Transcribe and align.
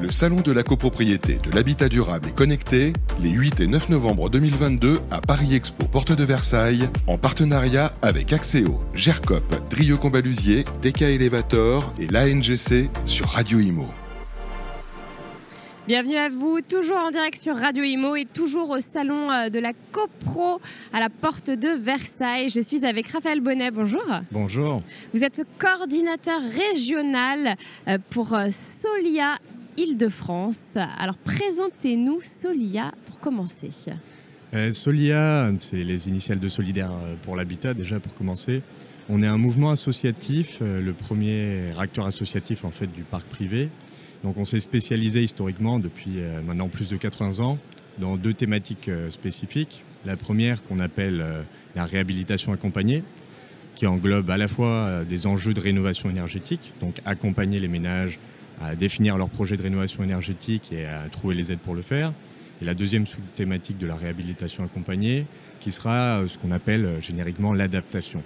le 0.00 0.12
salon 0.12 0.40
de 0.40 0.52
la 0.52 0.62
copropriété, 0.62 1.38
de 1.42 1.54
l'habitat 1.54 1.88
durable 1.88 2.28
et 2.28 2.32
connecté, 2.32 2.92
les 3.20 3.30
8 3.30 3.60
et 3.60 3.66
9 3.66 3.88
novembre 3.88 4.30
2022 4.30 5.00
à 5.10 5.20
Paris 5.20 5.54
Expo 5.54 5.86
Porte 5.86 6.12
de 6.12 6.24
Versailles, 6.24 6.88
en 7.06 7.18
partenariat 7.18 7.92
avec 8.02 8.32
Axéo, 8.32 8.80
GERCOP, 8.94 9.68
Drieux 9.70 9.96
Combalusier, 9.96 10.64
DK 10.82 11.02
Elevator 11.02 11.92
et 11.98 12.06
l'ANGC 12.06 12.88
sur 13.04 13.26
Radio 13.26 13.58
Imo. 13.58 13.86
Bienvenue 15.88 16.16
à 16.16 16.28
vous, 16.28 16.60
toujours 16.60 16.98
en 16.98 17.10
direct 17.10 17.40
sur 17.40 17.56
Radio 17.56 17.82
Imo 17.82 18.14
et 18.14 18.26
toujours 18.26 18.68
au 18.68 18.80
salon 18.80 19.30
euh, 19.30 19.48
de 19.48 19.58
la 19.58 19.72
CoPro 19.90 20.60
à 20.92 21.00
la 21.00 21.08
porte 21.08 21.50
de 21.50 21.68
Versailles. 21.68 22.50
Je 22.50 22.60
suis 22.60 22.84
avec 22.84 23.08
Raphaël 23.08 23.40
Bonnet, 23.40 23.70
bonjour. 23.70 24.04
Bonjour. 24.30 24.82
Vous 25.14 25.24
êtes 25.24 25.40
coordinateur 25.58 26.42
régional 26.42 27.56
euh, 27.88 27.96
pour 28.10 28.34
euh, 28.34 28.48
Solia 28.82 29.36
Île-de-France. 29.78 30.60
Alors 30.74 31.16
présentez-nous 31.16 32.20
Solia 32.20 32.92
pour 33.06 33.20
commencer. 33.20 33.70
Solia, 34.72 35.50
c'est 35.58 35.84
les 35.84 36.08
initiales 36.08 36.40
de 36.40 36.48
Solidaire 36.48 36.90
pour 37.22 37.36
l'habitat 37.36 37.72
déjà 37.74 38.00
pour 38.00 38.14
commencer. 38.14 38.62
On 39.08 39.22
est 39.22 39.26
un 39.26 39.38
mouvement 39.38 39.70
associatif, 39.70 40.58
le 40.60 40.92
premier 40.92 41.70
acteur 41.78 42.06
associatif 42.06 42.64
en 42.64 42.70
fait 42.70 42.88
du 42.88 43.02
parc 43.02 43.26
privé 43.26 43.70
donc 44.24 44.36
on 44.36 44.44
s'est 44.44 44.60
spécialisé 44.60 45.22
historiquement 45.22 45.78
depuis 45.78 46.18
euh, 46.18 46.40
maintenant 46.42 46.68
plus 46.68 46.88
de 46.88 46.96
80 46.96 47.44
ans 47.44 47.58
dans 47.98 48.16
deux 48.16 48.34
thématiques 48.34 48.88
euh, 48.88 49.10
spécifiques. 49.10 49.84
La 50.04 50.16
première 50.16 50.62
qu'on 50.64 50.80
appelle 50.80 51.20
euh, 51.20 51.42
la 51.76 51.84
réhabilitation 51.84 52.52
accompagnée, 52.52 53.02
qui 53.74 53.86
englobe 53.86 54.30
à 54.30 54.36
la 54.36 54.48
fois 54.48 55.04
des 55.08 55.28
enjeux 55.28 55.54
de 55.54 55.60
rénovation 55.60 56.10
énergétique, 56.10 56.72
donc 56.80 56.96
accompagner 57.04 57.60
les 57.60 57.68
ménages 57.68 58.18
à 58.60 58.74
définir 58.74 59.16
leur 59.16 59.28
projet 59.28 59.56
de 59.56 59.62
rénovation 59.62 60.02
énergétique 60.02 60.72
et 60.72 60.86
à 60.86 61.08
trouver 61.10 61.34
les 61.34 61.52
aides 61.52 61.58
pour 61.58 61.74
le 61.74 61.82
faire. 61.82 62.12
Et 62.60 62.64
la 62.64 62.74
deuxième 62.74 63.06
sous-thématique 63.06 63.78
de 63.78 63.86
la 63.86 63.94
réhabilitation 63.94 64.64
accompagnée, 64.64 65.26
qui 65.60 65.70
sera 65.72 66.22
ce 66.26 66.38
qu'on 66.38 66.50
appelle 66.50 66.96
génériquement 67.00 67.52
l'adaptation. 67.52 68.22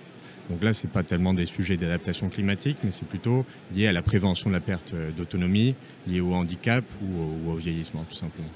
Donc 0.50 0.62
là, 0.62 0.72
ce 0.72 0.86
n'est 0.86 0.92
pas 0.92 1.02
tellement 1.02 1.34
des 1.34 1.46
sujets 1.46 1.76
d'adaptation 1.76 2.28
climatique, 2.28 2.78
mais 2.84 2.90
c'est 2.90 3.06
plutôt 3.06 3.46
lié 3.74 3.86
à 3.86 3.92
la 3.92 4.02
prévention 4.02 4.50
de 4.50 4.54
la 4.54 4.60
perte 4.60 4.92
euh, 4.94 5.10
d'autonomie, 5.10 5.74
lié 6.06 6.20
au 6.20 6.34
handicap 6.34 6.84
ou 7.02 7.50
au, 7.50 7.54
vieillissement, 7.54 8.04
tout 8.08 8.16
simplement. 8.16 8.50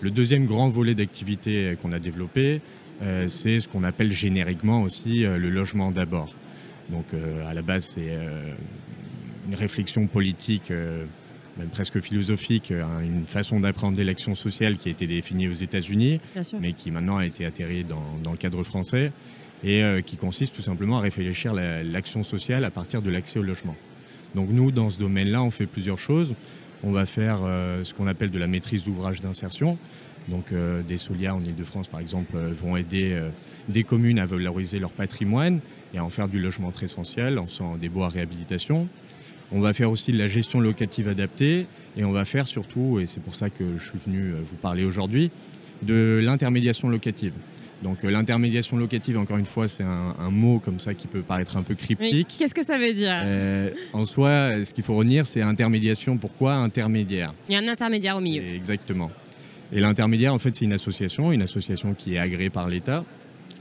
Le 0.00 0.10
deuxième 0.10 0.46
grand 0.46 0.68
volet 0.68 0.94
d'activité 0.94 1.76
qu'on 1.82 1.92
a 1.92 1.98
développé, 1.98 2.60
euh, 3.02 3.28
c'est 3.28 3.60
ce 3.60 3.68
qu'on 3.68 3.84
appelle 3.84 4.12
génériquement 4.12 4.82
aussi 4.82 5.24
euh, 5.24 5.36
le 5.36 5.50
logement 5.50 5.90
d'abord. 5.90 6.34
Donc 6.90 7.06
à 7.44 7.52
la 7.52 7.62
base, 7.62 7.90
c'est 7.96 8.16
une 9.46 9.54
réflexion 9.54 10.06
politique, 10.06 10.70
même 10.70 11.68
presque 11.70 12.00
philosophique, 12.00 12.70
une 12.70 13.26
façon 13.26 13.60
d'appréhender 13.60 14.04
l'action 14.04 14.34
sociale 14.34 14.76
qui 14.76 14.88
a 14.88 14.92
été 14.92 15.06
définie 15.06 15.48
aux 15.48 15.54
États-Unis, 15.54 16.20
mais 16.60 16.72
qui 16.72 16.90
maintenant 16.90 17.18
a 17.18 17.26
été 17.26 17.44
atterrie 17.44 17.84
dans 17.84 18.30
le 18.32 18.36
cadre 18.36 18.62
français 18.62 19.12
et 19.64 19.82
euh, 19.82 20.00
qui 20.00 20.16
consiste 20.16 20.54
tout 20.54 20.62
simplement 20.62 20.98
à 20.98 21.00
réfléchir 21.00 21.52
l'action 21.54 22.24
sociale 22.24 22.64
à 22.64 22.70
partir 22.70 23.02
de 23.02 23.10
l'accès 23.10 23.38
au 23.38 23.42
logement. 23.42 23.76
Donc 24.34 24.48
nous, 24.50 24.70
dans 24.70 24.90
ce 24.90 24.98
domaine-là, 24.98 25.42
on 25.42 25.50
fait 25.50 25.66
plusieurs 25.66 25.98
choses. 25.98 26.34
On 26.82 26.92
va 26.92 27.06
faire 27.06 27.40
euh, 27.42 27.82
ce 27.84 27.94
qu'on 27.94 28.06
appelle 28.06 28.30
de 28.30 28.38
la 28.38 28.46
maîtrise 28.46 28.84
d'ouvrage 28.84 29.20
d'insertion. 29.20 29.78
Donc 30.28 30.52
euh, 30.52 30.82
des 30.82 30.98
Solia 30.98 31.34
en 31.34 31.42
Ile-de-France, 31.42 31.88
par 31.88 32.00
exemple, 32.00 32.36
vont 32.36 32.76
aider 32.76 33.20
des 33.68 33.84
communes 33.84 34.18
à 34.18 34.26
valoriser 34.26 34.78
leur 34.78 34.92
patrimoine 34.92 35.60
et 35.94 35.98
à 35.98 36.04
en 36.04 36.10
faire 36.10 36.28
du 36.28 36.38
logement 36.38 36.70
très 36.70 36.86
essentiel 36.86 37.38
en 37.38 37.46
faisant 37.46 37.76
des 37.76 37.88
bois 37.88 38.06
à 38.06 38.10
réhabilitation. 38.10 38.88
On 39.52 39.60
va 39.60 39.72
faire 39.72 39.90
aussi 39.90 40.12
de 40.12 40.18
la 40.18 40.26
gestion 40.26 40.60
locative 40.60 41.08
adaptée 41.08 41.66
et 41.96 42.04
on 42.04 42.12
va 42.12 42.24
faire 42.24 42.46
surtout, 42.46 42.98
et 43.00 43.06
c'est 43.06 43.20
pour 43.20 43.34
ça 43.34 43.48
que 43.50 43.64
je 43.78 43.88
suis 43.88 43.98
venu 44.04 44.32
vous 44.32 44.56
parler 44.56 44.84
aujourd'hui, 44.84 45.30
de 45.82 46.20
l'intermédiation 46.22 46.88
locative. 46.88 47.32
Donc 47.82 48.04
euh, 48.04 48.10
l'intermédiation 48.10 48.76
locative, 48.76 49.18
encore 49.18 49.36
une 49.36 49.46
fois, 49.46 49.68
c'est 49.68 49.82
un, 49.82 50.30
mot 50.30 50.58
comme 50.58 50.78
ça 50.78 50.94
qui 50.94 51.06
peut 51.06 51.20
paraître 51.20 51.56
un 51.56 51.62
peu 51.62 51.74
cryptique. 51.74 52.36
Qu'est-ce 52.38 52.54
que 52.54 52.64
ça 52.64 52.78
veut 52.78 52.92
dire? 52.92 53.12
Euh, 53.24 53.70
En 53.92 54.06
soi, 54.06 54.64
ce 54.64 54.72
qu'il 54.72 54.84
faut 54.84 54.94
retenir, 54.94 55.26
c'est 55.26 55.42
intermédiation. 55.42 56.16
Pourquoi 56.16 56.54
intermédiaire? 56.54 57.34
Il 57.48 57.52
y 57.52 57.56
a 57.56 57.60
un 57.60 57.68
intermédiaire 57.68 58.16
au 58.16 58.20
milieu. 58.20 58.42
exactement. 58.42 59.10
Et 59.72 59.80
l'intermédiaire, 59.80 60.32
en 60.32 60.38
fait, 60.38 60.54
c'est 60.54 60.64
une 60.64 60.72
association, 60.72 61.32
une 61.32 61.42
association 61.42 61.94
qui 61.94 62.14
est 62.14 62.18
agréée 62.18 62.50
par 62.50 62.68
l'État 62.68 63.04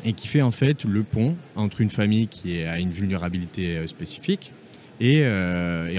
et 0.04 0.14
qui 0.14 0.28
fait 0.28 0.42
en 0.42 0.52
fait 0.52 0.84
le 0.84 1.04
pont 1.04 1.36
entre 1.56 1.82
une 1.82 1.90
famille 1.90 2.28
qui 2.28 2.62
a 2.62 2.80
une 2.80 2.92
vulnérabilité 2.92 3.78
euh, 3.78 3.88
spécifique 3.88 4.52
et, 5.00 5.26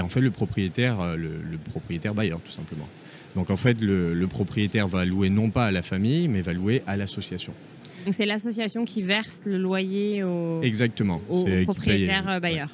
en 0.01 0.09
fait 0.09 0.21
le 0.21 0.31
propriétaire, 0.31 1.15
le, 1.17 1.57
propriétaire 1.69 2.13
bailleur, 2.13 2.39
tout 2.41 2.51
simplement. 2.51 2.87
Donc 3.35 3.49
en 3.49 3.57
fait, 3.57 3.81
le 3.81 4.25
propriétaire 4.27 4.87
va 4.87 5.05
louer 5.05 5.29
non 5.29 5.49
pas 5.49 5.65
à 5.65 5.71
la 5.71 5.81
famille, 5.81 6.27
mais 6.27 6.41
va 6.41 6.53
louer 6.53 6.81
à 6.87 6.97
l'association. 6.97 7.53
Donc 8.07 8.13
c'est 8.13 8.25
l'association 8.25 8.85
qui 8.85 9.01
verse 9.01 9.41
le 9.43 9.57
loyer 9.57 10.23
au, 10.23 10.61
Exactement. 10.61 11.19
propriétaire 11.65 12.29
euh, 12.29 12.39
bailleur. 12.39 12.69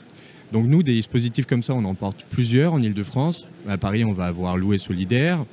Donc 0.51 0.67
nous, 0.67 0.83
des 0.83 0.94
dispositifs 0.94 1.47
comme 1.47 1.63
ça, 1.63 1.73
on 1.73 1.83
en 1.85 1.95
porte 1.95 2.23
plusieurs 2.29 2.73
en 2.73 2.79
Ile-de-France. 2.79 3.47
À 3.67 3.79
Paris, 3.79 4.06
on 4.06 4.13
va 4.13 4.25
avoir 4.25 4.57
Loué 4.57 4.78
Solidaire. 4.78 5.44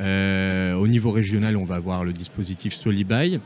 Euh, 0.00 0.74
au 0.74 0.88
niveau 0.88 1.12
régional, 1.12 1.56
on 1.56 1.62
va 1.62 1.76
avoir 1.76 2.02
le 2.02 2.12
dispositif 2.12 2.74
Solibail, 2.74 3.38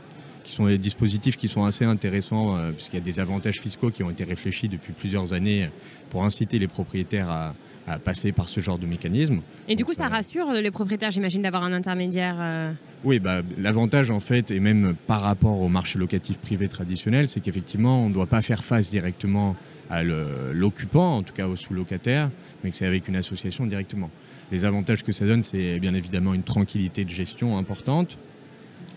qui 0.43 0.51
sont 0.51 0.67
des 0.67 0.77
dispositifs 0.77 1.37
qui 1.37 1.47
sont 1.47 1.65
assez 1.65 1.85
intéressants, 1.85 2.57
euh, 2.57 2.71
puisqu'il 2.71 2.95
y 2.95 3.01
a 3.01 3.05
des 3.05 3.19
avantages 3.19 3.59
fiscaux 3.59 3.91
qui 3.91 4.03
ont 4.03 4.09
été 4.09 4.23
réfléchis 4.23 4.67
depuis 4.67 4.93
plusieurs 4.93 5.33
années 5.33 5.69
pour 6.09 6.23
inciter 6.23 6.59
les 6.59 6.67
propriétaires 6.67 7.29
à, 7.29 7.53
à 7.87 7.99
passer 7.99 8.31
par 8.31 8.49
ce 8.49 8.59
genre 8.59 8.77
de 8.77 8.85
mécanisme. 8.85 9.41
Et 9.67 9.75
du 9.75 9.85
coup, 9.85 9.93
ça 9.93 10.07
rassure 10.07 10.51
les 10.51 10.71
propriétaires, 10.71 11.11
j'imagine, 11.11 11.41
d'avoir 11.41 11.63
un 11.63 11.73
intermédiaire 11.73 12.35
euh, 12.39 12.73
Oui, 13.03 13.19
bah, 13.19 13.41
l'avantage, 13.57 14.11
en 14.11 14.19
fait, 14.19 14.51
et 14.51 14.59
même 14.59 14.95
par 15.07 15.21
rapport 15.21 15.59
au 15.59 15.67
marché 15.67 15.99
locatif 15.99 16.37
privé 16.37 16.67
traditionnel, 16.67 17.27
c'est 17.27 17.39
qu'effectivement, 17.39 18.03
on 18.05 18.09
ne 18.09 18.13
doit 18.13 18.27
pas 18.27 18.41
faire 18.41 18.63
face 18.63 18.89
directement 18.89 19.55
à 19.89 20.01
l'occupant, 20.03 21.17
en 21.17 21.23
tout 21.23 21.33
cas 21.33 21.47
au 21.47 21.55
sous-locataire, 21.55 22.29
mais 22.63 22.71
que 22.71 22.75
c'est 22.75 22.85
avec 22.85 23.07
une 23.07 23.15
association 23.15 23.65
directement. 23.65 24.09
Les 24.51 24.65
avantages 24.65 25.03
que 25.03 25.11
ça 25.11 25.25
donne, 25.25 25.43
c'est 25.43 25.79
bien 25.79 25.93
évidemment 25.93 26.33
une 26.33 26.43
tranquillité 26.43 27.05
de 27.05 27.09
gestion 27.09 27.57
importante. 27.57 28.17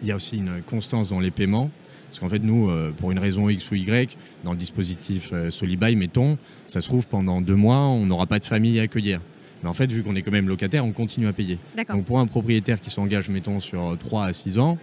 Il 0.03 0.09
y 0.09 0.13
a 0.13 0.17
aussi 0.17 0.37
une 0.37 0.63
constance 0.63 1.11
dans 1.11 1.21
les 1.21 1.31
paiements. 1.31 1.71
Parce 2.09 2.21
qu'en 2.21 2.29
fait, 2.29 2.39
nous, 2.39 2.71
euh, 2.71 2.93
pour 2.97 3.11
une 3.11 3.19
raison 3.19 3.49
X 3.49 3.71
ou 3.71 3.75
Y, 3.75 4.17
dans 4.45 4.53
le 4.53 4.57
dispositif 4.57 5.31
euh, 5.33 5.51
Solibuy, 5.51 5.97
mettons, 5.97 6.39
ça 6.67 6.81
se 6.81 6.87
trouve 6.87 7.07
pendant 7.09 7.41
deux 7.41 7.57
mois, 7.57 7.79
on 7.79 8.07
n'aura 8.07 8.27
pas 8.27 8.39
de 8.39 8.45
famille 8.45 8.79
à 8.79 8.85
accueillir. 8.85 9.21
Mais 9.63 9.69
en 9.69 9.75
fait, 9.75 9.91
vu 9.91 10.03
qu'on 10.03 10.15
est 10.15 10.23
quand 10.23 10.31
même 10.31 10.49
locataire, 10.49 10.85
on 10.85 10.93
continue 10.93 11.27
à 11.27 11.33
payer. 11.33 11.59
Donc 11.89 12.05
pour 12.05 12.21
un 12.21 12.27
propriétaire 12.27 12.81
qui 12.81 12.91
s'engage, 12.91 13.29
mettons, 13.29 13.61
sur 13.61 13.97
3 13.99 14.27
à 14.27 14.33
6 14.33 14.59
ans, 14.59 14.79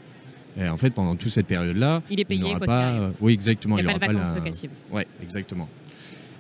eh, 0.60 0.68
en 0.68 0.78
fait, 0.78 0.92
pendant 0.92 1.16
toute 1.16 1.32
cette 1.32 1.48
période-là, 1.48 2.04
il 2.10 2.20
est 2.20 2.26
payé. 2.26 2.56
pas. 2.64 3.12
oui, 3.22 3.34
exactement. 3.34 3.78
Il 3.80 3.86
n'y 3.86 3.92
a 3.92 3.98
pas 3.98 4.08
de 4.08 4.14
vacances 4.14 4.36
locatives. 4.36 4.70
Oui, 4.92 5.04
exactement. 5.22 5.68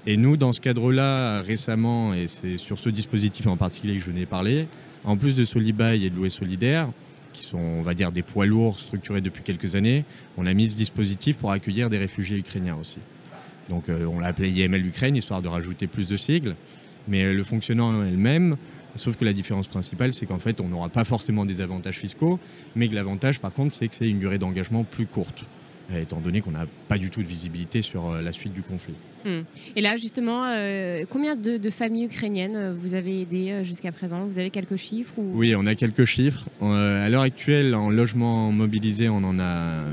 Et 0.05 0.17
nous, 0.17 0.35
dans 0.35 0.51
ce 0.51 0.59
cadre-là, 0.59 1.41
récemment, 1.41 2.13
et 2.13 2.27
c'est 2.27 2.57
sur 2.57 2.77
ce 2.77 2.89
dispositif 2.89 3.47
en 3.47 3.55
particulier 3.55 3.95
que 3.95 4.01
je 4.01 4.11
venais 4.11 4.25
parler, 4.25 4.67
en 5.05 5.15
plus 5.17 5.35
de 5.35 5.45
Solibuy 5.45 6.05
et 6.05 6.09
de 6.09 6.15
louer 6.15 6.29
solidaire, 6.29 6.89
qui 7.33 7.43
sont, 7.43 7.57
on 7.57 7.81
va 7.81 7.93
dire, 7.93 8.11
des 8.11 8.21
poids 8.21 8.45
lourds 8.45 8.79
structurés 8.79 9.21
depuis 9.21 9.43
quelques 9.43 9.75
années, 9.75 10.05
on 10.37 10.45
a 10.45 10.53
mis 10.53 10.69
ce 10.69 10.77
dispositif 10.77 11.37
pour 11.37 11.51
accueillir 11.51 11.89
des 11.89 11.97
réfugiés 11.97 12.37
ukrainiens 12.37 12.77
aussi. 12.79 12.97
Donc 13.69 13.89
euh, 13.89 14.05
on 14.05 14.19
l'a 14.19 14.27
appelé 14.27 14.49
IML 14.49 14.85
Ukraine, 14.85 15.15
histoire 15.15 15.41
de 15.41 15.47
rajouter 15.47 15.87
plus 15.87 16.07
de 16.07 16.17
sigles. 16.17 16.55
Mais 17.07 17.33
le 17.33 17.43
fonctionnement 17.43 18.03
est 18.05 18.11
le 18.11 18.17
même, 18.17 18.55
sauf 18.95 19.15
que 19.17 19.25
la 19.25 19.33
différence 19.33 19.67
principale, 19.67 20.13
c'est 20.13 20.25
qu'en 20.25 20.39
fait, 20.39 20.61
on 20.61 20.69
n'aura 20.69 20.89
pas 20.89 21.03
forcément 21.03 21.45
des 21.45 21.61
avantages 21.61 21.97
fiscaux, 21.97 22.39
mais 22.75 22.87
que 22.87 22.95
l'avantage, 22.95 23.39
par 23.39 23.53
contre, 23.53 23.75
c'est 23.75 23.87
que 23.87 23.95
c'est 23.95 24.07
une 24.07 24.19
durée 24.19 24.37
d'engagement 24.37 24.83
plus 24.83 25.05
courte, 25.05 25.43
étant 25.95 26.19
donné 26.19 26.41
qu'on 26.41 26.51
n'a 26.51 26.65
pas 26.87 26.97
du 26.97 27.09
tout 27.09 27.21
de 27.21 27.27
visibilité 27.27 27.81
sur 27.81 28.09
euh, 28.09 28.21
la 28.21 28.31
suite 28.31 28.53
du 28.53 28.61
conflit. 28.61 28.95
Hmm. 29.25 29.41
Et 29.75 29.81
là, 29.81 29.95
justement, 29.95 30.45
euh, 30.45 31.05
combien 31.09 31.35
de, 31.35 31.69
familles 31.69 32.05
ukrainiennes 32.05 32.55
euh, 32.55 32.73
vous 32.73 32.93
avez 32.95 33.21
aidé 33.21 33.51
euh, 33.51 33.63
jusqu'à 33.63 33.91
présent? 33.91 34.25
Vous 34.25 34.39
avez 34.39 34.49
quelques 34.49 34.75
chiffres 34.75 35.13
Oui, 35.17 35.55
on 35.55 35.65
a 35.65 35.75
quelques 35.75 36.05
chiffres. 36.05 36.49
à 36.61 37.07
l'heure 37.09 37.21
actuelle, 37.21 37.73
en 37.75 37.89
logement 37.89 38.51
mobilisé, 38.51 39.09
on 39.09 39.23
en 39.23 39.39
a 39.39 39.83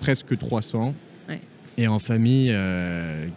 presque 0.00 0.36
300. 0.36 0.94
Et 1.78 1.88
en 1.88 1.98
familles 1.98 2.54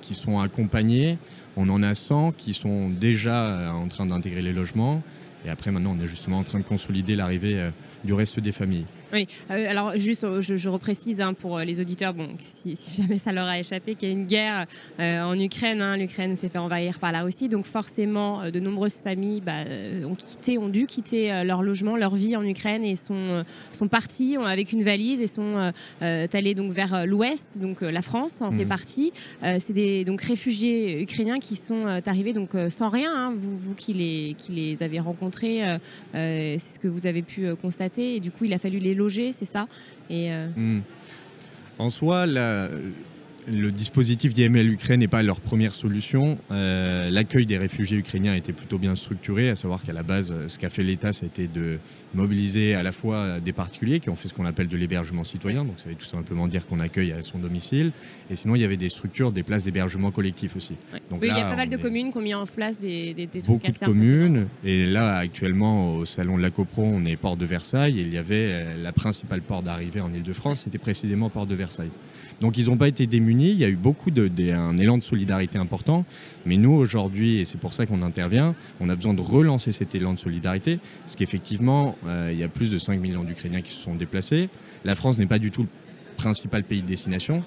qui 0.01 0.15
sont 0.15 0.41
accompagnées, 0.41 1.17
on 1.55 1.69
en 1.69 1.81
a 1.81 1.95
100 1.95 2.33
qui 2.33 2.53
sont 2.53 2.89
déjà 2.89 3.71
en 3.73 3.87
train 3.87 4.05
d'intégrer 4.05 4.41
les 4.41 4.51
logements. 4.51 5.01
Et 5.45 5.49
après, 5.49 5.71
maintenant, 5.71 5.95
on 5.97 6.03
est 6.03 6.07
justement 6.07 6.39
en 6.39 6.43
train 6.43 6.59
de 6.59 6.65
consolider 6.65 7.15
l'arrivée 7.15 7.69
du 8.03 8.11
reste 8.11 8.41
des 8.41 8.51
familles. 8.51 8.85
Oui, 9.13 9.27
euh, 9.51 9.69
alors 9.69 9.95
juste, 9.95 10.23
euh, 10.23 10.41
je, 10.41 10.69
reprécise 10.69 11.21
hein, 11.21 11.33
pour 11.35 11.59
les 11.59 11.79
auditeurs, 11.79 12.15
bon, 12.15 12.27
si, 12.39 12.75
jamais 12.97 13.19
ça 13.19 13.31
leur 13.31 13.45
a 13.45 13.59
échappé, 13.59 13.93
qu'il 13.93 14.09
y 14.09 14.11
a 14.11 14.15
une 14.15 14.25
guerre 14.25 14.65
en 14.99 15.37
Ukraine. 15.37 15.81
Hein. 15.81 15.97
L'Ukraine 15.97 16.35
s'est 16.35 16.49
fait 16.49 16.57
envahir 16.57 16.97
par 16.97 17.11
la 17.11 17.21
Russie, 17.21 17.47
donc 17.47 17.65
forcément, 17.65 18.49
de 18.49 18.59
nombreuses 18.59 18.95
familles 18.95 19.41
bah, 19.41 19.63
ont 20.05 20.15
quitté, 20.15 20.57
ont 20.57 20.69
dû 20.69 20.87
quitter 20.87 21.43
leur 21.43 21.61
logement, 21.61 21.95
leur 21.95 22.15
vie 22.15 22.35
en 22.35 22.43
Ukraine 22.43 22.83
et 22.83 22.95
sont, 22.95 23.43
sont 23.71 23.87
partis 23.87 24.37
avec 24.37 24.71
une 24.71 24.83
valise 24.83 25.21
et 25.21 25.27
sont 25.27 25.71
allés 26.01 26.55
donc 26.55 26.71
vers 26.71 27.05
l'Ouest, 27.05 27.45
donc 27.55 27.81
la 27.81 28.01
France 28.01 28.41
en 28.41 28.51
fait 28.51 28.65
mmh. 28.65 28.67
partie. 28.67 29.13
C'est 29.41 29.73
des 29.73 30.05
donc 30.05 30.21
réfugiés 30.21 31.01
ukrainiens 31.01 31.39
qui 31.39 31.55
sont 31.55 31.85
arrivés 32.05 32.33
donc 32.33 32.51
sans 32.69 32.89
rien. 32.89 33.11
Hein. 33.15 33.33
vous, 33.37 33.57
vous 33.57 33.75
qui 33.75 33.93
les, 33.93 34.35
qui 34.37 34.53
les 34.53 34.81
avez 34.81 34.99
rencontrés, 34.99 35.61
c'est 36.13 36.59
ce 36.59 36.79
que 36.79 36.87
vous 36.87 37.05
avez 37.05 37.21
pu 37.21 37.55
constater 37.55 38.15
et 38.15 38.19
du 38.19 38.31
coup, 38.31 38.45
il 38.45 38.53
a 38.53 38.59
fallu 38.59 38.79
les 38.79 38.95
c'est 39.09 39.51
ça? 39.51 39.67
Et, 40.09 40.31
euh, 40.31 40.47
hmm. 40.55 40.81
En 41.79 41.89
soi, 41.89 42.25
la, 42.25 42.69
le 43.47 43.71
dispositif 43.71 44.33
d'IML 44.33 44.71
Ukraine 44.71 44.99
n'est 44.99 45.07
pas 45.07 45.23
leur 45.23 45.39
première 45.39 45.73
solution. 45.73 46.37
Euh, 46.51 47.09
l'accueil 47.09 47.45
des 47.45 47.57
réfugiés 47.57 47.97
ukrainiens 47.97 48.33
a 48.33 48.37
été 48.37 48.53
plutôt 48.53 48.77
bien 48.77 48.95
structuré, 48.95 49.49
à 49.49 49.55
savoir 49.55 49.83
qu'à 49.83 49.93
la 49.93 50.03
base, 50.03 50.35
ce 50.47 50.57
qu'a 50.57 50.69
fait 50.69 50.83
l'État, 50.83 51.11
ça 51.11 51.25
a 51.25 51.27
été 51.27 51.47
de 51.47 51.79
mobiliser 52.13 52.75
à 52.75 52.83
la 52.83 52.91
fois 52.91 53.39
des 53.39 53.53
particuliers 53.53 53.99
qui 53.99 54.09
ont 54.09 54.15
fait 54.15 54.27
ce 54.27 54.33
qu'on 54.33 54.45
appelle 54.45 54.67
de 54.67 54.77
l'hébergement 54.77 55.23
citoyen, 55.23 55.65
donc 55.65 55.77
ça 55.77 55.89
veut 55.89 55.95
tout 55.95 56.05
simplement 56.05 56.47
dire 56.47 56.65
qu'on 56.65 56.79
accueille 56.79 57.11
à 57.11 57.21
son 57.21 57.39
domicile, 57.39 57.91
et 58.29 58.35
sinon 58.35 58.55
il 58.55 58.61
y 58.61 58.65
avait 58.65 58.77
des 58.77 58.89
structures, 58.89 59.31
des 59.31 59.43
places 59.43 59.63
d'hébergement 59.63 60.11
collectif 60.11 60.55
aussi. 60.55 60.75
Donc 61.09 61.21
oui, 61.21 61.29
il 61.31 61.37
y 61.37 61.41
a 61.41 61.49
pas 61.49 61.55
mal 61.55 61.69
de 61.69 61.77
communes 61.77 62.11
qui 62.11 62.17
ont 62.17 62.21
mis 62.21 62.33
en 62.33 62.45
place 62.45 62.79
des, 62.79 63.13
des, 63.13 63.25
des 63.25 63.41
Beaucoup 63.41 63.71
de 63.71 63.77
communes, 63.77 64.47
et 64.63 64.85
là 64.85 65.17
actuellement 65.17 65.95
au 65.95 66.05
salon 66.05 66.37
de 66.37 66.41
la 66.41 66.51
CoPro, 66.51 66.83
on 66.83 67.03
est 67.05 67.15
port 67.15 67.37
de 67.37 67.45
Versailles, 67.45 67.99
et 67.99 68.03
il 68.03 68.13
y 68.13 68.17
avait 68.17 68.51
euh, 68.51 68.83
la 68.83 68.91
principale 68.91 69.41
porte 69.41 69.65
d'arrivée 69.65 70.01
en 70.01 70.13
Ile-de-France, 70.13 70.61
c'était 70.65 70.77
précisément 70.77 71.29
port 71.29 71.47
de 71.47 71.55
Versailles. 71.55 71.91
Donc 72.41 72.57
ils 72.57 72.67
n'ont 72.67 72.77
pas 72.77 72.87
été 72.87 73.07
démunis. 73.07 73.51
Il 73.51 73.57
y 73.57 73.65
a 73.65 73.69
eu 73.69 73.75
beaucoup 73.75 74.11
de, 74.11 74.29
un 74.51 74.77
élan 74.77 74.97
de 74.97 75.03
solidarité 75.03 75.57
important. 75.57 76.05
Mais 76.45 76.57
nous 76.57 76.73
aujourd'hui, 76.73 77.39
et 77.39 77.45
c'est 77.45 77.59
pour 77.59 77.73
ça 77.73 77.85
qu'on 77.85 78.01
intervient, 78.01 78.55
on 78.79 78.89
a 78.89 78.95
besoin 78.95 79.13
de 79.13 79.21
relancer 79.21 79.71
cet 79.71 79.95
élan 79.95 80.13
de 80.13 80.19
solidarité, 80.19 80.79
parce 81.01 81.15
qu'effectivement, 81.15 81.97
euh, 82.07 82.29
il 82.31 82.39
y 82.39 82.43
a 82.43 82.47
plus 82.47 82.71
de 82.71 82.77
5 82.77 82.99
millions 82.99 83.23
d'Ukrainiens 83.23 83.61
qui 83.61 83.71
se 83.71 83.81
sont 83.81 83.95
déplacés. 83.95 84.49
La 84.85 84.95
France 84.95 85.17
n'est 85.17 85.27
pas 85.27 85.39
du 85.39 85.51
tout 85.51 85.63
le 85.63 85.67
principal 86.17 86.63
pays 86.63 86.81
de 86.81 86.87
destination. 86.87 87.43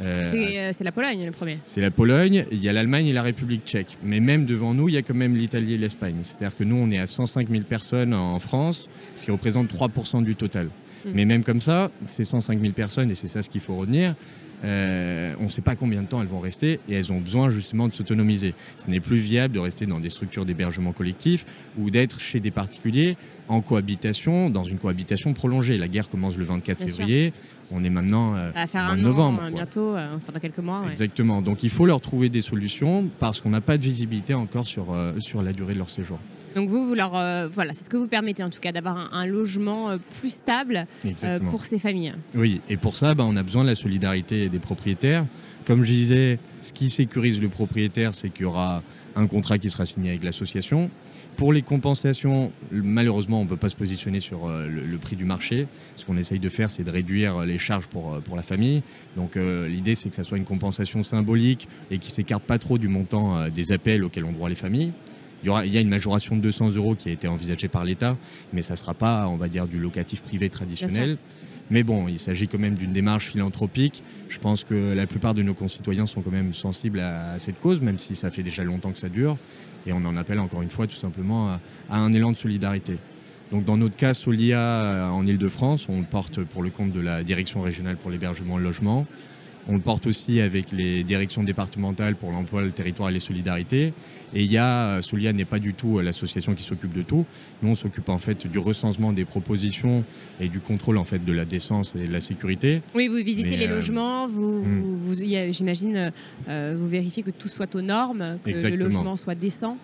Euh, 0.00 0.28
euh, 0.32 0.70
c'est 0.72 0.84
la 0.84 0.92
Pologne 0.92 1.26
le 1.26 1.32
premier. 1.32 1.58
C'est 1.64 1.80
la 1.80 1.90
Pologne, 1.90 2.44
il 2.52 2.62
y 2.62 2.68
a 2.68 2.72
l'Allemagne 2.72 3.06
et 3.06 3.12
la 3.12 3.22
République 3.22 3.64
tchèque. 3.64 3.98
Mais 4.02 4.20
même 4.20 4.44
devant 4.44 4.74
nous, 4.74 4.88
il 4.88 4.94
y 4.94 4.98
a 4.98 5.02
quand 5.02 5.14
même 5.14 5.34
l'Italie 5.34 5.74
et 5.74 5.78
l'Espagne. 5.78 6.18
C'est-à-dire 6.22 6.56
que 6.56 6.64
nous, 6.64 6.76
on 6.76 6.90
est 6.90 6.98
à 6.98 7.06
105 7.06 7.48
000 7.48 7.62
personnes 7.64 8.14
en 8.14 8.38
France, 8.38 8.88
ce 9.14 9.24
qui 9.24 9.30
représente 9.30 9.72
3% 9.72 10.22
du 10.22 10.36
total. 10.36 10.68
Mm. 11.04 11.10
Mais 11.14 11.24
même 11.24 11.44
comme 11.44 11.60
ça, 11.60 11.90
ces 12.06 12.24
105 12.24 12.60
000 12.60 12.72
personnes, 12.72 13.10
et 13.10 13.14
c'est 13.14 13.28
ça 13.28 13.42
ce 13.42 13.48
qu'il 13.48 13.60
faut 13.60 13.76
retenir, 13.76 14.14
euh, 14.64 15.34
on 15.38 15.44
ne 15.44 15.48
sait 15.48 15.62
pas 15.62 15.76
combien 15.76 16.02
de 16.02 16.08
temps 16.08 16.20
elles 16.20 16.28
vont 16.28 16.40
rester 16.40 16.80
et 16.88 16.94
elles 16.94 17.12
ont 17.12 17.20
besoin 17.20 17.48
justement 17.48 17.86
de 17.86 17.92
s'autonomiser. 17.92 18.54
Ce 18.76 18.90
n'est 18.90 19.00
plus 19.00 19.16
viable 19.16 19.54
de 19.54 19.60
rester 19.60 19.86
dans 19.86 20.00
des 20.00 20.10
structures 20.10 20.44
d'hébergement 20.44 20.92
collectif 20.92 21.46
ou 21.78 21.90
d'être 21.90 22.20
chez 22.20 22.40
des 22.40 22.50
particuliers 22.50 23.16
en 23.46 23.60
cohabitation, 23.60 24.50
dans 24.50 24.64
une 24.64 24.78
cohabitation 24.78 25.32
prolongée. 25.32 25.78
La 25.78 25.88
guerre 25.88 26.08
commence 26.08 26.36
le 26.36 26.44
24 26.44 26.80
février. 26.80 27.32
On 27.70 27.84
est 27.84 27.90
maintenant 27.90 28.34
euh, 28.34 28.50
en 28.74 28.96
novembre. 28.96 29.42
An, 29.42 29.50
bientôt, 29.50 29.94
euh, 29.94 30.16
enfin 30.16 30.32
dans 30.32 30.40
quelques 30.40 30.58
mois. 30.58 30.84
Exactement. 30.90 31.40
Donc 31.40 31.62
il 31.62 31.70
faut 31.70 31.86
leur 31.86 32.00
trouver 32.00 32.28
des 32.28 32.42
solutions 32.42 33.08
parce 33.20 33.40
qu'on 33.40 33.50
n'a 33.50 33.60
pas 33.60 33.78
de 33.78 33.82
visibilité 33.82 34.34
encore 34.34 34.66
sur, 34.66 34.86
sur 35.18 35.42
la 35.42 35.52
durée 35.52 35.74
de 35.74 35.78
leur 35.78 35.90
séjour. 35.90 36.18
Donc 36.54 36.68
vous, 36.68 36.86
vous 36.86 36.94
leur, 36.94 37.14
euh, 37.14 37.48
voilà, 37.48 37.72
c'est 37.72 37.84
ce 37.84 37.90
que 37.90 37.96
vous 37.96 38.08
permettez 38.08 38.42
en 38.42 38.50
tout 38.50 38.60
cas 38.60 38.72
d'avoir 38.72 39.14
un, 39.14 39.26
logement 39.26 39.90
euh, 39.90 39.98
plus 40.18 40.30
stable 40.30 40.86
euh, 41.24 41.38
pour 41.50 41.64
ces 41.64 41.78
familles. 41.78 42.14
Oui, 42.34 42.60
et 42.68 42.76
pour 42.76 42.96
ça, 42.96 43.14
bah, 43.14 43.24
on 43.26 43.36
a 43.36 43.42
besoin 43.42 43.64
de 43.64 43.68
la 43.68 43.74
solidarité 43.74 44.48
des 44.48 44.58
propriétaires. 44.58 45.24
Comme 45.64 45.84
je 45.84 45.92
disais, 45.92 46.38
ce 46.62 46.72
qui 46.72 46.88
sécurise 46.88 47.40
le 47.40 47.48
propriétaire, 47.48 48.14
c'est 48.14 48.30
qu'il 48.30 48.42
y 48.42 48.46
aura 48.46 48.82
un 49.16 49.26
contrat 49.26 49.58
qui 49.58 49.68
sera 49.68 49.84
signé 49.84 50.10
avec 50.10 50.24
l'association. 50.24 50.90
Pour 51.36 51.52
les 51.52 51.62
compensations, 51.62 52.50
malheureusement, 52.72 53.40
on 53.40 53.44
ne 53.44 53.48
peut 53.48 53.56
pas 53.56 53.68
se 53.68 53.76
positionner 53.76 54.18
sur 54.18 54.48
le, 54.48 54.98
prix 54.98 55.14
du 55.14 55.24
marché. 55.24 55.68
Ce 55.94 56.04
qu'on 56.04 56.16
essaye 56.16 56.40
de 56.40 56.48
faire, 56.48 56.68
c'est 56.68 56.82
de 56.82 56.90
réduire 56.90 57.44
les 57.44 57.58
charges 57.58 57.86
pour, 57.86 58.18
pour 58.22 58.34
la 58.34 58.42
famille. 58.42 58.82
Donc 59.16 59.36
l'idée, 59.36 59.94
c'est 59.94 60.08
que 60.08 60.16
ça 60.16 60.24
soit 60.24 60.36
une 60.36 60.44
compensation 60.44 61.04
symbolique 61.04 61.68
et 61.92 61.98
qui 61.98 62.10
s'écarte 62.10 62.42
pas 62.42 62.58
trop 62.58 62.76
du 62.76 62.88
montant 62.88 63.48
des 63.50 63.70
appels 63.70 64.02
auxquels 64.02 64.24
ont 64.24 64.32
droit 64.32 64.48
les 64.48 64.56
familles. 64.56 64.92
Il 65.44 65.50
y, 65.50 65.78
a 65.78 65.80
une 65.80 65.88
majoration 65.88 66.36
de 66.36 66.40
200 66.40 66.70
euros 66.72 66.96
qui 66.96 67.08
a 67.08 67.12
été 67.12 67.28
envisagée 67.28 67.68
par 67.68 67.84
l'État, 67.84 68.16
mais 68.52 68.62
ça 68.62 68.74
ne 68.74 68.78
sera 68.78 68.94
pas, 68.94 69.28
on 69.28 69.36
va 69.36 69.48
dire, 69.48 69.68
du 69.68 69.78
locatif 69.78 70.20
privé 70.22 70.50
traditionnel. 70.50 71.16
Mais 71.70 71.82
bon, 71.82 72.08
il 72.08 72.18
s'agit 72.18 72.48
quand 72.48 72.58
même 72.58 72.74
d'une 72.74 72.92
démarche 72.92 73.28
philanthropique. 73.28 74.02
Je 74.28 74.38
pense 74.38 74.64
que 74.64 74.94
la 74.94 75.06
plupart 75.06 75.34
de 75.34 75.42
nos 75.42 75.54
concitoyens 75.54 76.06
sont 76.06 76.22
quand 76.22 76.30
même 76.30 76.54
sensibles 76.54 77.00
à, 77.00 77.38
cette 77.38 77.60
cause, 77.60 77.80
même 77.80 77.98
si 77.98 78.16
ça 78.16 78.30
fait 78.30 78.42
déjà 78.42 78.64
longtemps 78.64 78.90
que 78.90 78.98
ça 78.98 79.08
dure. 79.08 79.36
Et 79.86 79.92
on 79.92 80.04
en 80.04 80.16
appelle 80.16 80.40
encore 80.40 80.62
une 80.62 80.70
fois 80.70 80.86
tout 80.86 80.96
simplement 80.96 81.50
à, 81.50 81.60
un 81.90 82.12
élan 82.12 82.32
de 82.32 82.36
solidarité. 82.36 82.96
Donc 83.52 83.64
dans 83.64 83.76
notre 83.76 83.96
cas, 83.96 84.14
Solia 84.14 84.58
euh, 84.58 85.08
en 85.08 85.26
Ile-de-France, 85.26 85.86
on 85.88 86.00
le 86.00 86.06
porte 86.06 86.42
pour 86.44 86.62
le 86.62 86.68
compte 86.68 86.92
de 86.92 87.00
la 87.00 87.22
Direction 87.22 87.62
régionale 87.62 87.96
pour 87.96 88.10
l'hébergement 88.10 88.56
et 88.56 88.58
le 88.58 88.64
logement. 88.64 89.06
On 89.68 89.74
le 89.74 89.80
porte 89.80 90.06
aussi 90.06 90.40
avec 90.40 90.72
les 90.72 91.04
directions 91.04 91.44
départementales 91.44 92.16
pour 92.16 92.32
l'emploi, 92.32 92.62
le 92.62 92.70
territoire 92.70 93.10
et 93.10 93.12
les 93.12 93.20
solidarités. 93.20 93.92
Et 94.34 94.42
il 94.42 94.50
y 94.50 94.58
a, 94.58 95.00
Solia 95.02 95.32
n'est 95.32 95.44
pas 95.44 95.58
du 95.58 95.74
tout 95.74 96.00
l'association 96.00 96.54
qui 96.54 96.62
s'occupe 96.62 96.94
de 96.94 97.02
tout. 97.02 97.26
Nous, 97.62 97.70
on 97.70 97.74
s'occupe 97.74 98.08
en 98.08 98.18
fait 98.18 98.46
du 98.46 98.58
recensement 98.58 99.12
des 99.12 99.24
propositions 99.26 100.04
et 100.40 100.48
du 100.48 100.60
contrôle 100.60 100.96
en 100.96 101.04
fait 101.04 101.24
de 101.24 101.32
la 101.32 101.44
décence 101.44 101.94
et 101.96 102.06
de 102.06 102.12
la 102.12 102.20
sécurité. 102.20 102.80
Oui, 102.94 103.08
vous 103.08 103.16
visitez 103.16 103.56
les 103.56 103.66
euh, 103.66 103.74
logements, 103.76 104.26
vous, 104.26 104.62
hmm. 104.64 105.52
j'imagine, 105.52 106.12
euh, 106.48 106.76
vous 106.78 106.88
vérifiez 106.88 107.22
que 107.22 107.30
tout 107.30 107.48
soit 107.48 107.74
aux 107.74 107.82
normes, 107.82 108.38
que 108.44 108.50
le 108.50 108.76
logement 108.76 109.16
soit 109.16 109.34
décent. 109.34 109.76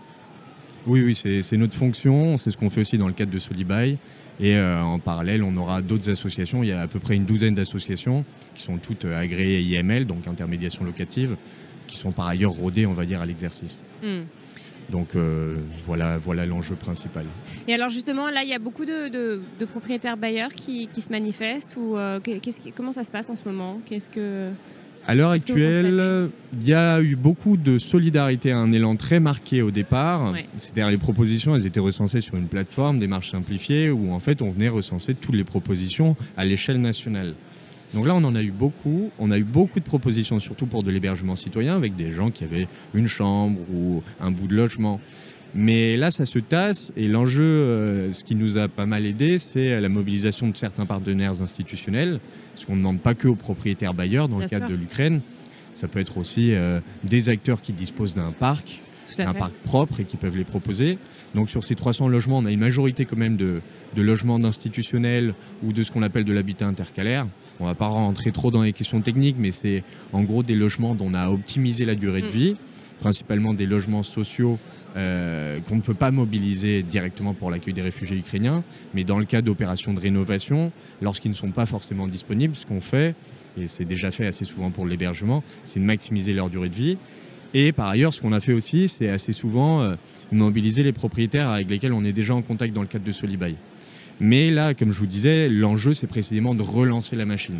Oui, 0.86 1.02
oui, 1.02 1.42
c'est 1.42 1.56
notre 1.56 1.76
fonction. 1.76 2.36
C'est 2.36 2.50
ce 2.50 2.56
qu'on 2.56 2.68
fait 2.68 2.82
aussi 2.82 2.98
dans 2.98 3.06
le 3.06 3.14
cadre 3.14 3.32
de 3.32 3.38
Solibail. 3.38 3.96
Et 4.40 4.56
euh, 4.56 4.80
en 4.80 4.98
parallèle, 4.98 5.42
on 5.42 5.56
aura 5.56 5.82
d'autres 5.82 6.10
associations. 6.10 6.62
Il 6.62 6.68
y 6.68 6.72
a 6.72 6.82
à 6.82 6.86
peu 6.86 6.98
près 6.98 7.14
une 7.14 7.24
douzaine 7.24 7.54
d'associations 7.54 8.24
qui 8.54 8.62
sont 8.62 8.78
toutes 8.78 9.04
euh, 9.04 9.18
agréées 9.18 9.60
IML, 9.62 10.06
donc 10.06 10.26
intermédiation 10.26 10.84
locative, 10.84 11.36
qui 11.86 11.96
sont 11.96 12.12
par 12.12 12.26
ailleurs 12.26 12.52
rodées, 12.52 12.86
on 12.86 12.94
va 12.94 13.04
dire, 13.04 13.20
à 13.20 13.26
l'exercice. 13.26 13.84
Hmm. 14.02 14.22
Donc 14.90 15.14
euh, 15.14 15.56
voilà, 15.86 16.18
voilà 16.18 16.44
l'enjeu 16.46 16.74
principal. 16.74 17.24
Et 17.68 17.74
alors 17.74 17.88
justement, 17.88 18.28
là, 18.28 18.42
il 18.42 18.50
y 18.50 18.54
a 18.54 18.58
beaucoup 18.58 18.84
de, 18.84 19.40
propriétaires 19.66 20.16
bailleurs 20.16 20.52
qui, 20.52 20.88
se 20.94 21.10
manifestent. 21.10 21.76
Ou 21.76 21.96
comment 22.74 22.92
ça 22.92 23.04
se 23.04 23.10
passe 23.10 23.30
en 23.30 23.36
ce 23.36 23.44
moment? 23.44 23.80
Qu'est-ce 23.86 24.10
que 24.10 24.50
à 25.06 25.14
l'heure 25.14 25.30
actuelle, 25.30 26.30
il 26.58 26.66
y 26.66 26.74
a 26.74 27.00
eu 27.00 27.16
beaucoup 27.16 27.56
de 27.56 27.78
solidarité, 27.78 28.52
un 28.52 28.72
élan 28.72 28.96
très 28.96 29.20
marqué 29.20 29.62
au 29.62 29.70
départ. 29.70 30.34
C'est-à-dire 30.58 30.90
les 30.90 30.98
propositions, 30.98 31.54
elles 31.54 31.66
étaient 31.66 31.80
recensées 31.80 32.20
sur 32.20 32.36
une 32.36 32.46
plateforme, 32.46 32.98
des 32.98 33.06
marches 33.06 33.30
simplifiées, 33.30 33.90
où 33.90 34.12
en 34.12 34.20
fait 34.20 34.42
on 34.42 34.50
venait 34.50 34.68
recenser 34.68 35.14
toutes 35.14 35.34
les 35.34 35.44
propositions 35.44 36.16
à 36.36 36.44
l'échelle 36.44 36.80
nationale. 36.80 37.34
Donc 37.94 38.06
là, 38.06 38.14
on 38.14 38.24
en 38.24 38.34
a 38.34 38.42
eu 38.42 38.50
beaucoup. 38.50 39.10
On 39.18 39.30
a 39.30 39.38
eu 39.38 39.44
beaucoup 39.44 39.78
de 39.78 39.84
propositions, 39.84 40.40
surtout 40.40 40.66
pour 40.66 40.82
de 40.82 40.90
l'hébergement 40.90 41.36
citoyen, 41.36 41.76
avec 41.76 41.94
des 41.94 42.10
gens 42.10 42.30
qui 42.30 42.42
avaient 42.42 42.66
une 42.92 43.06
chambre 43.06 43.60
ou 43.72 44.02
un 44.20 44.32
bout 44.32 44.48
de 44.48 44.54
logement. 44.54 45.00
Mais 45.54 45.96
là, 45.96 46.10
ça 46.10 46.26
se 46.26 46.38
tasse 46.40 46.92
et 46.96 47.06
l'enjeu, 47.06 47.44
euh, 47.44 48.12
ce 48.12 48.24
qui 48.24 48.34
nous 48.34 48.58
a 48.58 48.68
pas 48.68 48.86
mal 48.86 49.06
aidé, 49.06 49.38
c'est 49.38 49.80
la 49.80 49.88
mobilisation 49.88 50.48
de 50.48 50.56
certains 50.56 50.84
partenaires 50.84 51.40
institutionnels, 51.40 52.18
parce 52.52 52.64
qu'on 52.64 52.72
ne 52.72 52.78
demande 52.78 53.00
pas 53.00 53.14
que 53.14 53.28
aux 53.28 53.36
propriétaires 53.36 53.94
bailleurs 53.94 54.28
dans 54.28 54.40
le 54.40 54.46
cadre 54.46 54.68
de 54.68 54.74
l'Ukraine. 54.74 55.20
Ça 55.74 55.88
peut 55.88 56.00
être 56.00 56.18
aussi 56.18 56.54
euh, 56.54 56.80
des 57.04 57.28
acteurs 57.28 57.62
qui 57.62 57.72
disposent 57.72 58.14
d'un 58.14 58.32
parc, 58.32 58.80
un 59.18 59.34
parc 59.34 59.52
propre 59.64 60.00
et 60.00 60.04
qui 60.04 60.16
peuvent 60.16 60.36
les 60.36 60.44
proposer. 60.44 60.98
Donc 61.34 61.50
sur 61.50 61.62
ces 61.62 61.74
300 61.74 62.08
logements, 62.08 62.38
on 62.38 62.46
a 62.46 62.50
une 62.50 62.60
majorité 62.60 63.04
quand 63.04 63.16
même 63.16 63.36
de, 63.36 63.60
logements 63.96 64.38
d'institutionnels 64.38 65.34
ou 65.62 65.72
de 65.72 65.84
ce 65.84 65.90
qu'on 65.90 66.02
appelle 66.02 66.24
de 66.24 66.32
l'habitat 66.32 66.66
intercalaire. 66.66 67.26
On 67.60 67.64
ne 67.64 67.68
va 67.68 67.74
pas 67.76 67.86
rentrer 67.86 68.32
trop 68.32 68.50
dans 68.50 68.62
les 68.62 68.72
questions 68.72 69.00
techniques, 69.00 69.36
mais 69.38 69.52
c'est 69.52 69.84
en 70.12 70.22
gros 70.24 70.42
des 70.42 70.56
logements 70.56 70.96
dont 70.96 71.06
on 71.10 71.14
a 71.14 71.28
optimisé 71.28 71.84
la 71.84 71.94
durée 71.94 72.22
de 72.22 72.26
mm. 72.26 72.30
vie, 72.30 72.56
principalement 72.98 73.54
des 73.54 73.66
logements 73.66 74.02
sociaux 74.02 74.58
euh, 74.96 75.58
qu'on 75.60 75.74
ne 75.74 75.80
peut 75.80 75.94
pas 75.94 76.12
mobiliser 76.12 76.84
directement 76.84 77.34
pour 77.34 77.50
l'accueil 77.50 77.74
des 77.74 77.82
réfugiés 77.82 78.16
ukrainiens, 78.16 78.62
mais 78.94 79.02
dans 79.02 79.18
le 79.18 79.24
cas 79.24 79.42
d'opérations 79.42 79.92
de 79.92 79.98
rénovation, 79.98 80.70
lorsqu'ils 81.02 81.30
ne 81.30 81.36
sont 81.36 81.50
pas 81.50 81.66
forcément 81.66 82.06
disponibles, 82.06 82.54
ce 82.54 82.64
qu'on 82.64 82.80
fait, 82.80 83.16
et 83.58 83.66
c'est 83.66 83.84
déjà 83.84 84.12
fait 84.12 84.26
assez 84.26 84.44
souvent 84.44 84.70
pour 84.70 84.86
l'hébergement, 84.86 85.42
c'est 85.64 85.80
de 85.80 85.84
maximiser 85.84 86.32
leur 86.32 86.48
durée 86.48 86.68
de 86.68 86.76
vie. 86.76 86.96
Et 87.54 87.72
par 87.72 87.88
ailleurs, 87.88 88.14
ce 88.14 88.20
qu'on 88.20 88.32
a 88.32 88.38
fait 88.38 88.52
aussi, 88.52 88.88
c'est 88.88 89.08
assez 89.08 89.32
souvent 89.32 89.80
euh, 89.82 89.96
mobiliser 90.30 90.84
les 90.84 90.92
propriétaires 90.92 91.50
avec 91.50 91.68
lesquels 91.68 91.92
on 91.92 92.04
est 92.04 92.12
déjà 92.12 92.34
en 92.34 92.42
contact 92.42 92.72
dans 92.72 92.82
le 92.82 92.86
cadre 92.86 93.04
de 93.04 93.12
Solibail. 93.12 93.56
Mais 94.20 94.52
là, 94.52 94.74
comme 94.74 94.92
je 94.92 94.98
vous 95.00 95.06
disais, 95.06 95.48
l'enjeu, 95.48 95.94
c'est 95.94 96.06
précisément 96.06 96.54
de 96.54 96.62
relancer 96.62 97.16
la 97.16 97.24
machine. 97.24 97.58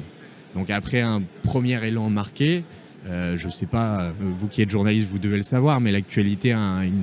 Donc 0.55 0.71
après 0.71 1.01
un 1.01 1.23
premier 1.43 1.85
élan 1.85 2.11
marqué, 2.11 2.63
euh, 3.09 3.37
je 3.37 3.49
ne 3.49 3.53
sais 3.53 3.67
pas, 3.67 4.13
vous 4.21 4.47
qui 4.47 4.63
êtes 4.63 4.71
journaliste, 4.71 5.09
vous 5.11 5.19
devez 5.19 5.37
le 5.37 5.43
savoir, 5.43 5.81
mais 5.81 5.91
l'actualité 5.91 6.53
a 6.53 6.85
une, 6.85 7.03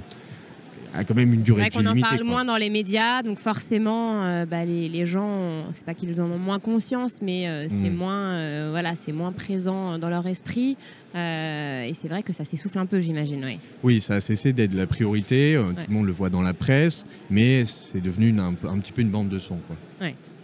a 0.94 1.04
quand 1.04 1.16
même 1.16 1.34
une 1.34 1.42
durée 1.42 1.64
de 1.66 1.70
vie 1.70 1.78
qu'on 1.78 1.86
en 1.86 2.00
parle 2.00 2.18
quoi. 2.18 2.26
moins 2.26 2.46
dans 2.46 2.58
les 2.58 2.70
médias, 2.70 3.24
donc 3.24 3.40
forcément, 3.40 4.24
euh, 4.26 4.46
bah, 4.46 4.66
les, 4.66 4.90
les 4.90 5.06
gens, 5.06 5.64
c'est 5.74 5.86
pas 5.86 5.94
qu'ils 5.94 6.20
en 6.22 6.26
ont 6.30 6.38
moins 6.38 6.60
conscience, 6.60 7.22
mais 7.22 7.48
euh, 7.48 7.68
c'est 7.70 7.90
Mm. 7.90 7.96
moins, 7.96 8.18
euh, 8.36 8.68
voilà, 8.72 8.96
c'est 8.96 9.12
moins 9.14 9.32
présent 9.32 9.98
dans 9.98 10.10
leur 10.10 10.28
esprit. 10.28 10.78
Et 11.14 11.92
c'est 11.94 12.08
vrai 12.08 12.24
que 12.24 12.34
ça 12.34 12.46
s'essouffle 12.46 12.78
un 12.80 12.86
peu, 12.86 13.00
j'imagine. 13.00 13.44
Ouais. 13.44 13.60
Oui, 13.84 14.02
ça 14.02 14.16
a 14.16 14.20
cessé 14.22 14.54
d'être 14.54 14.74
la 14.74 14.88
priorité. 14.88 15.58
Tout 15.60 15.76
Ouais. 15.76 15.86
le 15.88 15.94
monde 15.94 16.06
le 16.06 16.12
voit 16.12 16.30
dans 16.30 16.42
la 16.42 16.54
presse, 16.54 17.06
mais 17.30 17.66
c'est 17.66 18.02
devenu 18.02 18.30
une- 18.30 18.40
un, 18.40 18.54
petit 18.54 18.92
peu 18.92 19.02
une 19.02 19.12
bande 19.12 19.30
de 19.30 19.40
son. 19.40 19.58
Quoi. 19.68 19.76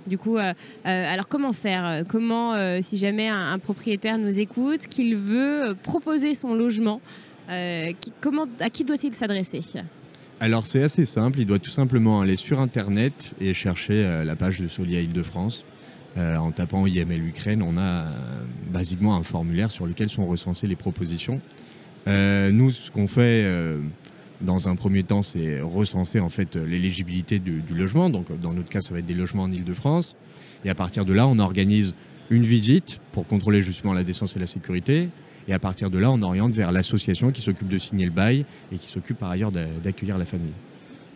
Du 0.08 0.18
coup, 0.18 0.38
euh, 0.38 0.54
euh, 0.86 1.14
alors 1.14 1.28
comment 1.28 1.52
faire 1.52 2.04
Comment, 2.08 2.54
euh, 2.54 2.80
si 2.82 2.98
jamais 2.98 3.28
un, 3.28 3.52
un 3.52 3.60
propriétaire 3.60 4.18
nous 4.18 4.40
écoute, 4.40 4.88
qu'il 4.88 5.18
veut 5.18 5.76
proposer 5.84 6.34
son 6.34 6.54
logement, 6.54 7.02
qui- 7.50 8.14
comment, 8.22 8.46
à 8.62 8.70
qui 8.70 8.84
doit-il 8.86 9.14
s'adresser? 9.14 9.60
Alors 10.40 10.68
c'est 10.68 10.84
assez 10.84 11.06
simple, 11.06 11.40
il 11.40 11.48
doit 11.48 11.58
tout 11.58 11.72
simplement 11.72 12.22
aller 12.22 12.36
sur 12.36 12.60
Internet 12.60 13.34
et 13.42 13.56
chercher 13.56 14.06
euh, 14.06 14.24
la 14.24 14.36
page 14.36 14.60
de 14.60 14.68
Solia 14.68 15.02
Île-de-France. 15.02 15.66
Euh, 16.16 16.36
en 16.38 16.52
tapant 16.52 16.86
IML 16.86 17.26
Ukraine, 17.26 17.64
on 17.64 17.76
a 17.76 17.82
euh, 17.82 18.06
basiquement 18.72 19.16
un 19.16 19.24
formulaire 19.24 19.72
sur 19.72 19.88
lequel 19.88 20.10
sont 20.10 20.28
recensées 20.28 20.68
les 20.68 20.76
propositions. 20.76 21.42
Nous, 22.06 22.72
ce 22.72 22.90
qu'on 22.90 23.10
fait 23.10 23.46
dans 24.40 24.70
un 24.70 24.78
premier 24.78 25.04
temps, 25.04 25.24
c'est 25.24 25.60
recenser 25.60 26.22
en 26.22 26.30
fait 26.30 26.56
l'éligibilité 26.56 27.38
du, 27.38 27.60
du 27.60 27.74
logement. 27.74 28.10
Donc 28.10 28.28
dans 28.40 28.54
notre 28.54 28.70
cas, 28.70 28.80
ça 28.80 28.94
va 28.94 29.00
être 29.00 29.06
des 29.06 29.14
logements 29.14 29.44
en 29.44 29.52
Île-de-France. 29.52 30.16
Et 30.64 30.70
à 30.70 30.76
partir 30.76 31.04
de 31.04 31.12
là, 31.12 31.28
on 31.28 31.38
organise 31.38 31.96
une 32.30 32.44
visite 32.44 33.02
pour 33.12 33.28
contrôler 33.28 33.60
justement 33.60 33.92
la 33.92 34.06
décence 34.06 34.38
et 34.38 34.40
la 34.40 34.48
sécurité. 34.48 35.10
Et 35.48 35.54
à 35.54 35.60
partir 35.60 35.90
de 35.90 35.98
là, 35.98 36.12
on 36.12 36.22
oriente 36.22 36.54
vers 36.54 36.72
l'association 36.72 37.32
qui 37.32 37.42
s'occupe 37.42 37.70
de 37.70 37.78
signer 37.78 38.06
le 38.06 38.12
bail 38.12 38.46
et 38.72 38.78
qui 38.78 38.88
s'occupe 38.88 39.18
par 39.18 39.30
ailleurs 39.32 39.52
d'a- 39.52 39.66
d'accueillir 39.82 40.18
la 40.18 40.26
famille. 40.26 40.54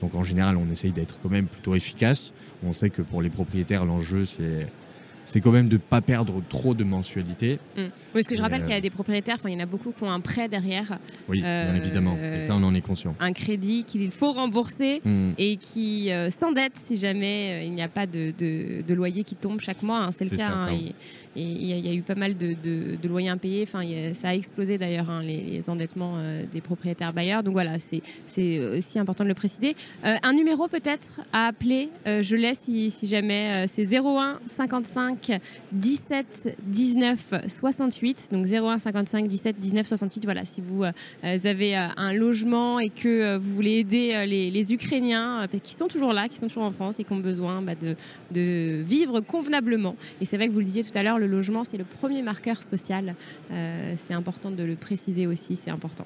Donc 0.02 0.16
en 0.16 0.24
général, 0.24 0.58
on 0.58 0.70
essaye 0.72 0.92
d'être 0.92 1.20
quand 1.22 1.30
même 1.30 1.48
plutôt 1.48 1.76
efficace. 1.76 2.32
On 2.64 2.74
sait 2.74 2.90
que 2.90 3.02
pour 3.02 3.22
les 3.22 3.30
propriétaires, 3.30 3.86
l'enjeu, 3.86 4.26
c'est 4.26 4.68
c'est 5.26 5.40
quand 5.42 5.52
même 5.52 5.68
de 5.70 5.74
ne 5.76 5.78
pas 5.80 6.02
perdre 6.02 6.42
trop 6.50 6.74
de 6.74 6.84
mensualité. 6.84 7.60
Mm. 7.78 7.82
Oui, 7.82 7.90
parce 8.14 8.28
que 8.28 8.36
je 8.36 8.42
rappelle 8.42 8.62
euh, 8.62 8.66
qu'il 8.66 8.74
y 8.74 8.78
a 8.78 8.82
des 8.82 8.90
propriétaires, 8.90 9.38
il 9.46 9.54
y 9.54 9.56
en 9.56 9.60
a 9.62 9.66
beaucoup 9.66 9.92
qui 9.94 10.04
ont 10.04 10.12
un 10.12 10.20
prêt 10.20 10.50
derrière, 10.50 11.00
Oui, 11.30 11.40
bien 11.42 11.48
Euh, 11.50 11.76
évidemment. 11.78 12.18
Et 12.18 12.42
ça, 12.42 12.56
on 12.56 12.64
en 12.64 12.74
est 12.76 12.82
conscient. 12.82 13.16
un 13.22 13.32
crédit 13.34 13.84
qu'il 13.86 14.12
faut 14.12 14.34
rembourser. 14.34 15.02
Mm. 15.06 15.32
et 15.38 15.56
qui 15.58 16.12
euh, 16.12 16.30
s'endette 16.30 16.74
si 16.76 16.98
jamais 16.98 17.62
euh, 17.62 17.64
il 17.66 17.72
n'y 17.72 17.82
a 17.82 17.88
pas 17.88 18.06
de, 18.06 18.34
de- 18.38 18.82
de 18.82 18.94
loyer 18.94 19.24
qui 19.24 19.36
tombe 19.36 19.60
chaque 19.62 19.82
mois. 19.84 20.00
hein. 20.00 20.10
c'est 20.12 20.30
le 20.30 20.36
cas. 20.36 20.50
hein, 20.50 20.70
et 20.74 20.94
il 21.42 21.66
y, 21.66 21.72
a- 21.74 21.78
il 21.78 21.86
y 21.86 21.90
a 21.90 21.94
eu 21.94 22.02
pas 22.02 22.16
mal 22.16 22.36
de, 22.36 23.08
loyers 23.08 23.30
impayés. 23.30 23.64
Enfin, 23.64 23.82
ça 24.14 24.30
a 24.30 24.36
explosé 24.36 24.78
d'ailleurs 24.78 25.10
hein, 25.10 25.22
les, 25.24 25.38
les 25.42 25.70
endettements 25.70 26.16
euh, 26.18 26.44
des 26.52 26.60
propriétaires 26.60 27.14
bailleurs. 27.14 27.44
Donc 27.44 27.54
voilà, 27.54 27.78
c'est 27.80 28.02
aussi 28.78 29.00
important 29.00 29.24
de 29.24 29.30
le 29.30 29.36
préciser. 29.36 29.76
Euh, 30.06 30.16
un 30.24 30.34
numéro 30.34 30.68
peut-être 30.68 31.22
à 31.32 31.48
appeler. 31.48 31.90
euh, 32.08 32.22
je 32.22 32.36
laisse 32.36 32.60
si, 32.66 32.92
si 32.92 33.08
jamais 33.08 33.66
euh, 33.66 33.68
c'est 33.74 33.86
01 33.96 34.40
55 34.48 35.11
17 35.72 36.58
19 36.64 37.34
68. 37.48 38.30
Donc 38.32 38.46
01 38.46 38.80
55 38.80 39.28
17 39.28 39.60
19 39.60 39.88
68. 39.88 40.26
Voilà, 40.26 40.46
si 40.46 40.62
vous 40.62 40.84
euh, 40.84 40.92
avez 41.22 41.78
euh, 41.78 41.88
un 41.98 42.14
logement 42.14 42.80
et 42.80 42.90
que 42.90 43.08
euh, 43.08 43.38
vous 43.38 43.54
voulez 43.54 43.80
aider 43.80 44.26
les, 44.28 44.74
Ukrainiens 44.74 45.48
qui 45.64 45.76
sont 45.76 45.88
toujours 45.88 46.14
là, 46.14 46.28
qui 46.30 46.38
sont 46.38 46.48
toujours 46.48 46.64
en 46.64 46.72
France 46.72 47.00
et 47.00 47.04
qui 47.04 47.12
ont 47.14 47.20
besoin 47.20 47.62
bah, 47.62 47.74
de, 47.76 48.84
vivre 48.84 49.22
convenablement. 49.22 49.96
Et 50.22 50.26
c'est 50.26 50.38
vrai 50.38 50.48
que 50.48 50.54
vous 50.54 50.60
le 50.60 50.66
disiez 50.66 50.84
tout 50.84 50.96
à 50.98 51.04
l'heure, 51.04 51.20
le 51.20 51.28
logement, 51.28 51.64
c'est 51.64 51.78
le 51.78 51.84
premier 51.84 52.22
marqueur 52.22 52.62
social. 52.62 53.16
C'est 53.96 54.14
important 54.14 54.52
de 54.52 54.64
le 54.64 54.76
préciser 54.76 55.28
aussi, 55.28 55.56
c'est 55.56 55.72
important. 55.72 56.06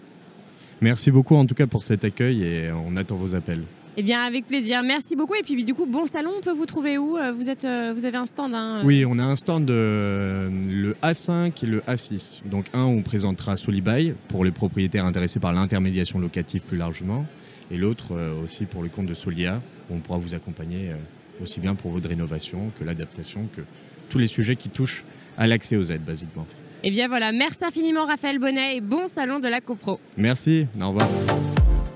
Merci 0.82 1.12
beaucoup 1.12 1.36
en 1.36 1.46
tout 1.46 1.56
cas 1.56 1.68
pour 1.68 1.84
cet 1.84 2.04
accueil 2.06 2.44
et 2.44 2.72
on 2.72 2.96
attend 2.96 3.16
vos 3.16 3.36
appels. 3.36 3.64
Eh 3.98 4.04
bien, 4.04 4.22
avec 4.22 4.46
plaisir. 4.46 4.84
Merci 4.84 5.16
beaucoup. 5.16 5.36
Et 5.36 5.42
puis, 5.42 5.64
du 5.64 5.74
coup, 5.74 5.86
bon 5.86 6.06
salon, 6.06 6.32
on 6.38 6.42
peut 6.42 6.52
vous 6.52 6.66
trouver 6.66 6.98
où 6.98 7.18
Euh, 7.18 7.32
vous, 7.32 7.50
êtes, 7.50 7.64
euh, 7.66 7.94
vous 7.96 8.06
avez 8.06 8.18
un 8.18 8.26
stand 8.26 8.54
hein, 8.54 8.80
euh, 8.82 8.86
Oui, 8.86 9.06
on 9.08 9.18
a 9.20 9.24
un 9.24 9.36
stand 9.38 9.70
euh, 9.70 10.50
le 10.70 10.96
A5 11.02 11.52
et 11.64 11.66
le 11.68 11.80
A6. 11.82 12.42
Donc 12.46 12.66
un, 12.74 12.84
on 12.84 13.02
présentera 13.04 13.56
Solibail 13.56 14.16
pour 14.28 14.44
les 14.44 14.52
propriétaires 14.52 15.06
intéressés 15.06 15.40
par 15.40 15.54
l'intermédiation 15.54 16.20
locative 16.20 16.62
plus 16.64 16.78
largement. 16.78 17.26
Et 17.72 17.78
l'autre 17.78 18.10
euh, 18.12 18.44
aussi 18.44 18.66
pour 18.66 18.84
le 18.84 18.90
compte 18.90 19.06
de 19.06 19.14
Solia, 19.14 19.62
où 19.90 19.96
on 19.96 20.00
pourra 20.00 20.18
vous 20.20 20.34
accompagner 20.36 20.90
euh, 20.92 20.96
aussi 21.42 21.60
bien 21.62 21.74
pour 21.74 21.92
votre 21.92 22.10
rénovation 22.10 22.72
que 22.78 22.84
l'adaptation, 22.84 23.48
que 23.56 23.62
tous 24.10 24.18
les 24.18 24.28
sujets 24.28 24.56
qui 24.58 24.70
touchent 24.70 25.04
à 25.38 25.48
l'accès 25.48 25.78
aux 25.78 25.84
aides, 25.84 26.04
basiquement. 26.04 26.46
Eh 26.84 26.92
bien, 26.92 27.08
voilà. 27.08 27.32
Merci 27.32 27.64
infiniment, 27.66 28.06
Raphaël 28.06 28.38
Bonnet, 28.40 28.76
et 28.78 28.82
bon 28.82 29.08
salon 29.08 29.40
de 29.40 29.48
la 29.48 29.62
CoPro. 29.62 30.00
Merci, 30.18 30.68
au 30.80 30.90
revoir. 30.90 31.08